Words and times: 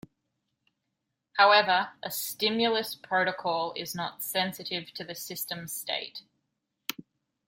However 1.37 1.91
a 2.01 2.09
stimulus 2.09 2.95
protocol 2.95 3.71
is 3.77 3.93
not 3.93 4.23
sensitive 4.23 4.91
to 4.93 5.03
the 5.03 5.13
system 5.13 5.67
state. 5.67 6.23